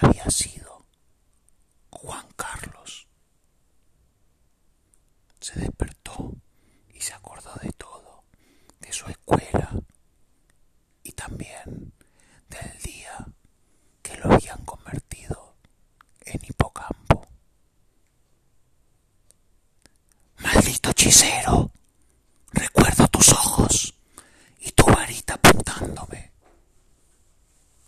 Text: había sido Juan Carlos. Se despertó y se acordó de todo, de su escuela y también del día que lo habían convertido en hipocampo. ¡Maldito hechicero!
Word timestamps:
había 0.00 0.28
sido 0.30 0.86
Juan 1.90 2.26
Carlos. 2.36 3.06
Se 5.40 5.58
despertó 5.58 6.34
y 6.92 7.00
se 7.00 7.14
acordó 7.14 7.54
de 7.62 7.72
todo, 7.72 8.24
de 8.80 8.92
su 8.92 9.06
escuela 9.06 9.70
y 11.02 11.12
también 11.12 11.92
del 12.48 12.82
día 12.82 13.26
que 14.02 14.16
lo 14.18 14.32
habían 14.32 14.64
convertido 14.64 15.54
en 16.24 16.40
hipocampo. 16.44 17.26
¡Maldito 20.38 20.90
hechicero! 20.90 21.72